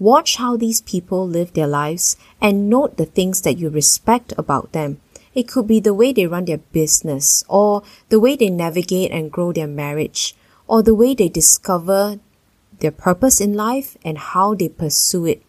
Watch 0.00 0.34
how 0.34 0.56
these 0.56 0.80
people 0.80 1.28
live 1.28 1.52
their 1.52 1.68
lives 1.68 2.16
and 2.40 2.68
note 2.68 2.96
the 2.96 3.06
things 3.06 3.42
that 3.42 3.58
you 3.58 3.68
respect 3.68 4.32
about 4.36 4.72
them. 4.72 5.00
It 5.36 5.46
could 5.46 5.68
be 5.68 5.78
the 5.78 5.94
way 5.94 6.12
they 6.12 6.26
run 6.26 6.46
their 6.46 6.58
business, 6.58 7.44
or 7.48 7.84
the 8.08 8.18
way 8.18 8.34
they 8.34 8.50
navigate 8.50 9.12
and 9.12 9.30
grow 9.30 9.52
their 9.52 9.68
marriage, 9.68 10.34
or 10.66 10.82
the 10.82 10.96
way 10.96 11.14
they 11.14 11.28
discover 11.28 12.18
their 12.80 12.90
purpose 12.90 13.40
in 13.40 13.54
life 13.54 13.96
and 14.04 14.18
how 14.18 14.54
they 14.54 14.68
pursue 14.68 15.26
it. 15.26 15.42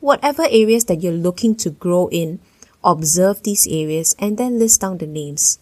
Whatever 0.00 0.42
areas 0.50 0.86
that 0.86 1.04
you're 1.04 1.12
looking 1.12 1.54
to 1.56 1.70
grow 1.70 2.08
in, 2.08 2.40
observe 2.82 3.44
these 3.44 3.68
areas 3.68 4.16
and 4.18 4.38
then 4.38 4.58
list 4.58 4.80
down 4.80 4.98
the 4.98 5.06
names. 5.06 5.59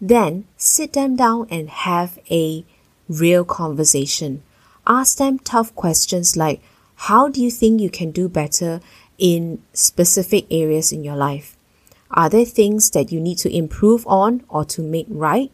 Then 0.00 0.44
sit 0.56 0.94
them 0.94 1.16
down 1.16 1.46
and 1.50 1.68
have 1.68 2.18
a 2.30 2.64
real 3.08 3.44
conversation. 3.44 4.42
Ask 4.86 5.18
them 5.18 5.38
tough 5.40 5.74
questions 5.74 6.36
like, 6.36 6.62
how 6.94 7.28
do 7.28 7.42
you 7.42 7.50
think 7.50 7.80
you 7.80 7.90
can 7.90 8.10
do 8.10 8.28
better 8.28 8.80
in 9.18 9.62
specific 9.72 10.46
areas 10.50 10.92
in 10.92 11.04
your 11.04 11.16
life? 11.16 11.56
Are 12.10 12.28
there 12.28 12.44
things 12.44 12.90
that 12.90 13.12
you 13.12 13.20
need 13.20 13.38
to 13.38 13.54
improve 13.54 14.06
on 14.06 14.42
or 14.48 14.64
to 14.66 14.82
make 14.82 15.06
right? 15.08 15.52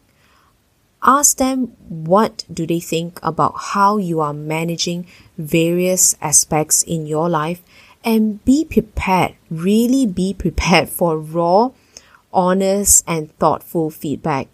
Ask 1.03 1.37
them 1.37 1.67
what 1.89 2.45
do 2.53 2.67
they 2.67 2.81
think 2.81 3.21
about 3.23 3.55
how 3.57 3.99
you 3.99 4.21
are 4.21 4.33
managing 4.33 5.07
various 5.37 6.17
aspects 6.21 6.83
in 6.83 7.07
your 7.07 7.29
life 7.29 7.63
and 8.03 8.43
be 8.45 8.65
prepared, 8.65 9.35
really 9.51 10.07
be 10.07 10.33
prepared 10.33 10.89
for 10.89 11.19
raw, 11.19 11.71
honest 12.37 13.03
and 13.09 13.37
thoughtful 13.39 13.91
feedback. 13.91 14.47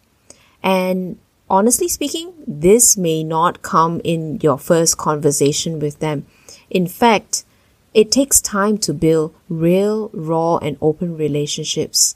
And 0.62 1.18
honestly 1.50 1.88
speaking, 1.88 2.32
this 2.46 2.96
may 2.96 3.24
not 3.24 3.60
come 3.60 4.00
in 4.04 4.38
your 4.40 4.56
first 4.56 4.96
conversation 4.96 5.80
with 5.80 5.98
them. 5.98 6.24
In 6.70 6.86
fact, 6.86 7.44
it 7.92 8.10
takes 8.10 8.40
time 8.40 8.78
to 8.78 8.94
build 8.94 9.34
real, 9.50 10.08
raw, 10.14 10.56
and 10.58 10.78
open 10.80 11.18
relationships. 11.18 12.14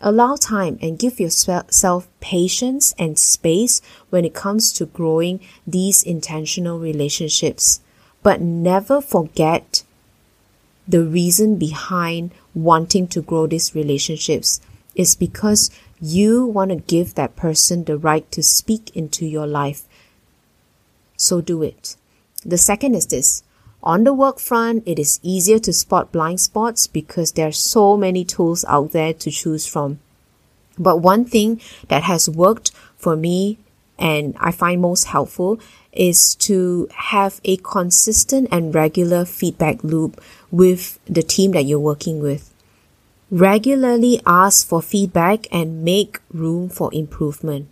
Allow 0.00 0.36
time 0.36 0.78
and 0.82 0.98
give 0.98 1.18
yourself 1.18 2.08
patience 2.20 2.92
and 2.98 3.18
space 3.18 3.80
when 4.10 4.26
it 4.26 4.34
comes 4.34 4.70
to 4.72 4.84
growing 4.84 5.40
these 5.66 6.02
intentional 6.02 6.78
relationships. 6.78 7.80
But 8.22 8.42
never 8.42 9.00
forget 9.00 9.82
the 10.86 11.02
reason 11.02 11.56
behind 11.56 12.32
wanting 12.52 13.08
to 13.08 13.22
grow 13.22 13.46
these 13.46 13.74
relationships 13.74 14.60
is 14.94 15.14
because 15.14 15.70
you 16.00 16.46
want 16.46 16.70
to 16.70 16.76
give 16.76 17.14
that 17.14 17.36
person 17.36 17.84
the 17.84 17.96
right 17.96 18.30
to 18.32 18.42
speak 18.42 18.94
into 18.94 19.26
your 19.26 19.46
life. 19.46 19.82
So 21.16 21.40
do 21.40 21.62
it. 21.62 21.96
The 22.44 22.58
second 22.58 22.94
is 22.94 23.06
this 23.06 23.42
on 23.84 24.04
the 24.04 24.14
work 24.14 24.38
front, 24.38 24.82
it 24.86 24.98
is 24.98 25.20
easier 25.22 25.58
to 25.58 25.72
spot 25.72 26.10
blind 26.10 26.40
spots 26.40 26.86
because 26.86 27.32
there 27.32 27.48
are 27.48 27.52
so 27.52 27.98
many 27.98 28.24
tools 28.24 28.64
out 28.66 28.92
there 28.92 29.12
to 29.12 29.30
choose 29.30 29.66
from. 29.66 29.98
But 30.78 31.02
one 31.02 31.26
thing 31.26 31.60
that 31.88 32.04
has 32.04 32.28
worked 32.28 32.70
for 32.96 33.14
me 33.14 33.58
and 33.98 34.34
I 34.40 34.52
find 34.52 34.80
most 34.80 35.04
helpful 35.04 35.60
is 35.92 36.34
to 36.36 36.88
have 36.94 37.42
a 37.44 37.58
consistent 37.58 38.48
and 38.50 38.74
regular 38.74 39.26
feedback 39.26 39.84
loop 39.84 40.18
with 40.50 40.98
the 41.04 41.22
team 41.22 41.52
that 41.52 41.66
you're 41.66 41.78
working 41.78 42.20
with. 42.20 42.53
Regularly 43.30 44.20
ask 44.26 44.66
for 44.66 44.82
feedback 44.82 45.46
and 45.50 45.82
make 45.82 46.20
room 46.32 46.68
for 46.68 46.92
improvement. 46.92 47.68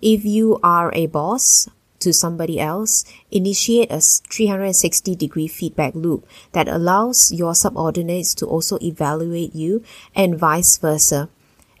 If 0.00 0.24
you 0.24 0.60
are 0.62 0.92
a 0.94 1.06
boss 1.06 1.68
to 1.98 2.12
somebody 2.12 2.60
else, 2.60 3.04
initiate 3.30 3.90
a 3.90 4.00
360 4.00 5.16
degree 5.16 5.48
feedback 5.48 5.94
loop 5.94 6.26
that 6.52 6.68
allows 6.68 7.32
your 7.32 7.54
subordinates 7.54 8.34
to 8.36 8.46
also 8.46 8.78
evaluate 8.80 9.54
you 9.54 9.82
and 10.14 10.38
vice 10.38 10.78
versa. 10.78 11.28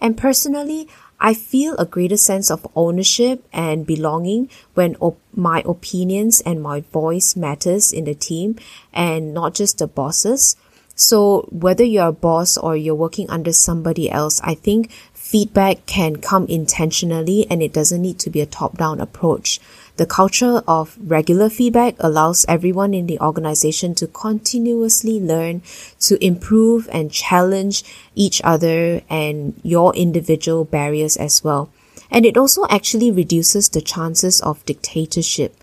And 0.00 0.16
personally, 0.16 0.88
I 1.20 1.32
feel 1.32 1.76
a 1.76 1.86
greater 1.86 2.16
sense 2.16 2.50
of 2.50 2.66
ownership 2.74 3.46
and 3.52 3.86
belonging 3.86 4.50
when 4.74 4.96
op- 5.00 5.20
my 5.34 5.62
opinions 5.64 6.42
and 6.42 6.62
my 6.62 6.80
voice 6.92 7.36
matters 7.36 7.92
in 7.92 8.04
the 8.04 8.14
team 8.14 8.56
and 8.92 9.32
not 9.32 9.54
just 9.54 9.78
the 9.78 9.86
bosses. 9.86 10.56
So 10.96 11.46
whether 11.52 11.84
you're 11.84 12.08
a 12.08 12.12
boss 12.12 12.56
or 12.56 12.74
you're 12.74 12.94
working 12.94 13.28
under 13.28 13.52
somebody 13.52 14.10
else, 14.10 14.40
I 14.42 14.54
think 14.54 14.90
feedback 15.12 15.84
can 15.84 16.16
come 16.16 16.46
intentionally 16.46 17.46
and 17.50 17.62
it 17.62 17.74
doesn't 17.74 18.00
need 18.00 18.18
to 18.20 18.30
be 18.30 18.40
a 18.40 18.46
top 18.46 18.78
down 18.78 18.98
approach. 18.98 19.60
The 19.98 20.06
culture 20.06 20.62
of 20.66 20.96
regular 20.98 21.50
feedback 21.50 21.96
allows 22.00 22.46
everyone 22.48 22.94
in 22.94 23.06
the 23.06 23.20
organization 23.20 23.94
to 23.96 24.06
continuously 24.06 25.20
learn, 25.20 25.60
to 26.00 26.22
improve 26.24 26.88
and 26.90 27.12
challenge 27.12 27.84
each 28.14 28.40
other 28.42 29.02
and 29.10 29.60
your 29.62 29.94
individual 29.94 30.64
barriers 30.64 31.18
as 31.18 31.44
well. 31.44 31.70
And 32.10 32.24
it 32.24 32.38
also 32.38 32.66
actually 32.70 33.10
reduces 33.10 33.68
the 33.68 33.82
chances 33.82 34.40
of 34.40 34.64
dictatorship 34.64 35.56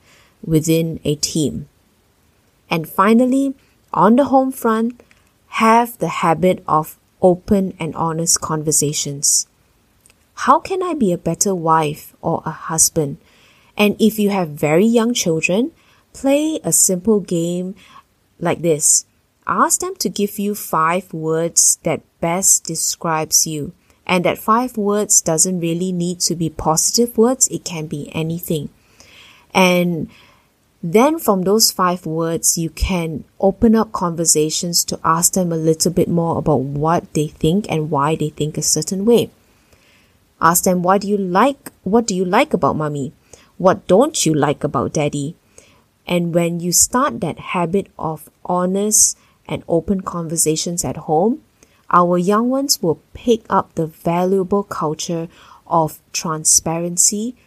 within 0.46 1.00
a 1.04 1.16
team. 1.16 1.68
And 2.70 2.88
finally, 2.88 3.56
on 3.94 4.16
the 4.16 4.26
home 4.26 4.52
front, 4.52 5.02
have 5.58 5.96
the 6.00 6.08
habit 6.26 6.64
of 6.68 6.98
open 7.22 7.76
and 7.80 7.94
honest 7.96 8.42
conversations. 8.42 9.46
How 10.34 10.60
can 10.60 10.82
I 10.82 10.96
be 10.96 11.14
a 11.14 11.18
better 11.18 11.54
wife 11.54 12.16
or 12.22 12.42
a 12.44 12.50
husband? 12.50 13.18
And 13.78 13.96
if 14.00 14.18
you 14.18 14.32
have 14.32 14.50
very 14.50 14.86
young 14.86 15.14
children, 15.14 15.72
play 16.12 16.60
a 16.64 16.72
simple 16.72 17.20
game 17.20 17.76
like 18.40 18.64
this. 18.64 19.06
Ask 19.46 19.82
them 19.82 19.96
to 19.98 20.10
give 20.10 20.40
you 20.40 20.56
five 20.56 21.14
words 21.14 21.78
that 21.84 22.02
best 22.20 22.64
describes 22.64 23.46
you. 23.46 23.74
And 24.08 24.26
that 24.26 24.40
five 24.40 24.76
words 24.76 25.22
doesn't 25.22 25.60
really 25.60 25.92
need 25.92 26.20
to 26.22 26.36
be 26.36 26.50
positive 26.50 27.16
words. 27.16 27.48
It 27.50 27.64
can 27.64 27.86
be 27.86 28.10
anything. 28.14 28.70
And 29.54 30.10
then 30.86 31.18
from 31.18 31.44
those 31.44 31.72
five 31.72 32.06
words, 32.06 32.58
you 32.58 32.70
can 32.70 33.24
open 33.40 33.74
up 33.74 33.94
conversations 33.94 34.84
to 34.84 35.00
ask 35.02 35.32
them 35.32 35.54
a 35.54 35.56
little 35.56 35.94
bit 35.94 36.10
more 36.10 36.38
about 36.38 36.60
what 36.60 37.14
they 37.14 37.28
think 37.28 37.66
and 37.72 37.90
why 37.90 38.18
they 38.18 38.30
think 38.30 38.58
a 38.58 38.62
certain 38.62 39.06
way. 39.06 39.30
Ask 40.42 40.66
them, 40.66 40.84
why 40.84 40.98
do 40.98 41.08
you 41.08 41.18
like, 41.18 41.72
what 41.84 42.06
do 42.06 42.14
you 42.14 42.26
like 42.26 42.54
about 42.54 42.76
mommy? 42.76 43.14
What 43.58 43.88
don't 43.88 44.26
you 44.26 44.34
like 44.34 44.66
about 44.66 44.92
daddy? 44.92 45.38
And 46.06 46.36
when 46.36 46.60
you 46.60 46.74
start 46.74 47.22
that 47.22 47.40
habit 47.40 47.88
of 47.98 48.30
honest 48.44 49.18
and 49.48 49.64
open 49.70 50.02
conversations 50.02 50.84
at 50.84 50.98
home, 50.98 51.44
our 51.92 52.18
young 52.18 52.50
ones 52.50 52.82
will 52.84 53.00
pick 53.14 53.46
up 53.50 53.74
the 53.76 53.88
valuable 53.88 54.64
culture 54.64 55.30
of 55.66 56.02
transparency, 56.12 57.38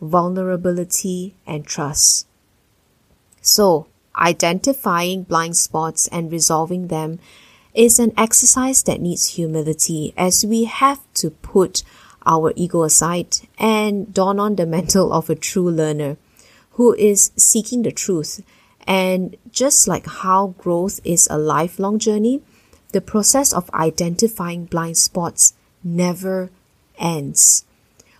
vulnerability, 0.00 1.34
and 1.44 1.66
trust. 1.66 2.28
So, 3.44 3.88
identifying 4.16 5.24
blind 5.24 5.58
spots 5.58 6.08
and 6.08 6.32
resolving 6.32 6.88
them 6.88 7.18
is 7.74 7.98
an 7.98 8.12
exercise 8.16 8.82
that 8.84 9.02
needs 9.02 9.34
humility 9.36 10.14
as 10.16 10.46
we 10.46 10.64
have 10.64 11.00
to 11.14 11.28
put 11.28 11.82
our 12.24 12.54
ego 12.56 12.84
aside 12.84 13.36
and 13.58 14.14
don 14.14 14.40
on 14.40 14.56
the 14.56 14.64
mantle 14.74 15.12
of 15.12 15.28
a 15.28 15.34
true 15.34 15.70
learner 15.70 16.16
who 16.72 16.94
is 16.94 17.32
seeking 17.36 17.82
the 17.82 17.92
truth. 17.92 18.42
And 18.86 19.36
just 19.50 19.86
like 19.86 20.06
how 20.06 20.54
growth 20.56 21.00
is 21.04 21.28
a 21.30 21.36
lifelong 21.36 21.98
journey, 21.98 22.40
the 22.92 23.02
process 23.02 23.52
of 23.52 23.70
identifying 23.74 24.64
blind 24.64 24.96
spots 24.96 25.52
never 25.82 26.48
ends. 26.98 27.66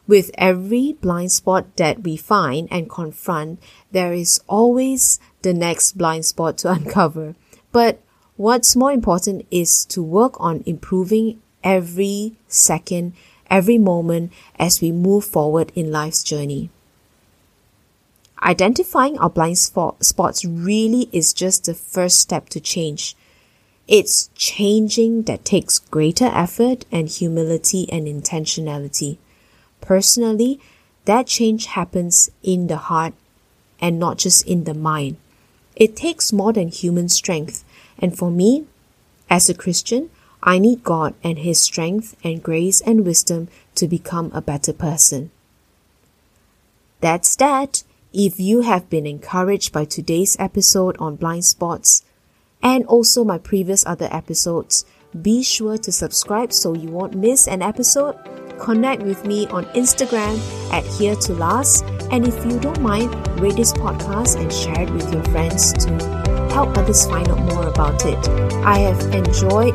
With 0.07 0.31
every 0.37 0.93
blind 1.01 1.33
spot 1.33 1.77
that 1.77 2.03
we 2.03 2.17
find 2.17 2.69
and 2.71 2.90
confront, 2.90 3.59
there 3.90 4.12
is 4.12 4.40
always 4.47 5.19
the 5.43 5.55
next 5.55 5.97
blind 5.97 6.27
spot 6.27 6.59
to 6.59 6.73
uncover. 6.73 7.35
But 7.73 8.01
what's 8.37 8.77
more 8.77 8.93
important 8.93 9.47
is 9.51 9.85
to 9.87 10.03
work 10.03 10.38
on 10.38 10.62
improving 10.67 11.40
every 11.62 12.37
second, 12.49 13.14
every 13.51 13.79
moment 13.79 14.33
as 14.59 14.83
we 14.83 14.93
move 14.93 15.25
forward 15.25 15.73
in 15.75 15.90
life's 15.90 16.23
journey. 16.23 16.69
Identifying 18.43 19.19
our 19.19 19.31
blind 19.31 19.57
spot, 19.57 20.05
spots 20.05 20.45
really 20.45 21.09
is 21.12 21.33
just 21.33 21.64
the 21.64 21.73
first 21.73 22.21
step 22.21 22.51
to 22.51 22.61
change. 22.61 23.17
It's 23.88 24.29
changing 24.35 25.23
that 25.23 25.47
takes 25.47 25.79
greater 25.79 26.27
effort 26.27 26.85
and 26.93 27.09
humility 27.09 27.90
and 27.90 28.07
intentionality. 28.07 29.17
Personally, 29.85 30.61
that 31.05 31.27
change 31.27 31.66
happens 31.66 32.31
in 32.42 32.68
the 32.68 32.79
heart 32.79 33.12
and 33.81 33.99
not 33.99 34.16
just 34.16 34.47
in 34.47 34.64
the 34.64 34.73
mind. 34.73 35.18
It 35.77 35.94
takes 35.94 36.33
more 36.33 36.55
than 36.55 36.68
human 36.68 37.11
strength. 37.11 37.64
And 37.99 38.16
for 38.16 38.31
me, 38.31 38.64
as 39.29 39.51
a 39.51 39.55
Christian, 39.55 40.09
I 40.42 40.59
need 40.59 40.85
God 40.85 41.14
and 41.23 41.38
His 41.38 41.61
strength 41.61 42.16
and 42.25 42.42
grace 42.42 42.81
and 42.81 43.05
wisdom 43.05 43.49
to 43.75 43.87
become 43.87 44.31
a 44.33 44.40
better 44.40 44.73
person. 44.73 45.31
That's 47.01 47.37
that. 47.37 47.83
If 48.14 48.40
you 48.40 48.62
have 48.62 48.88
been 48.88 49.07
encouraged 49.07 49.73
by 49.73 49.85
today's 49.85 50.37
episode 50.38 50.97
on 50.99 51.16
blind 51.16 51.44
spots 51.44 52.05
and 52.62 52.87
also 52.87 53.23
my 53.23 53.37
previous 53.37 53.85
other 53.85 54.09
episodes, 54.11 54.87
be 55.22 55.42
sure 55.42 55.79
to 55.79 55.92
subscribe 55.92 56.53
so 56.53 56.74
you 56.74 56.90
won't 56.90 57.14
miss 57.14 57.46
an 57.46 57.62
episode 57.62 58.16
Connect 58.59 59.03
with 59.03 59.24
me 59.24 59.46
on 59.48 59.64
Instagram 59.66 60.38
at 60.72 60.85
Here 60.85 61.16
to 61.16 61.35
Last. 61.35 61.85
And 62.11 62.27
if 62.27 62.44
you 62.44 62.59
don't 62.59 62.81
mind, 62.81 63.12
rate 63.40 63.57
this 63.57 63.72
podcast 63.72 64.40
and 64.40 64.53
share 64.53 64.83
it 64.83 64.90
with 64.90 65.12
your 65.12 65.24
friends 65.24 65.72
to 65.85 65.90
help 66.53 66.77
others 66.79 67.05
find 67.07 67.29
out 67.29 67.38
more 67.40 67.68
about 67.68 68.05
it. 68.07 68.29
I 68.64 68.79
have 68.79 69.00
enjoyed 69.12 69.74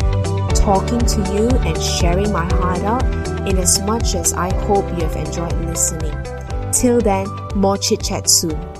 talking 0.56 1.00
to 1.00 1.20
you 1.34 1.50
and 1.50 1.82
sharing 1.82 2.32
my 2.32 2.46
heart 2.56 2.82
out 2.82 3.06
in 3.48 3.58
as 3.58 3.82
much 3.82 4.16
as 4.16 4.34
I 4.34 4.54
hope 4.66 4.86
you 4.98 5.06
have 5.06 5.16
enjoyed 5.16 5.54
listening. 5.66 6.16
Till 6.72 7.02
then, 7.02 7.28
more 7.56 7.78
chit 7.78 8.04
chat 8.04 8.30
soon. 8.30 8.79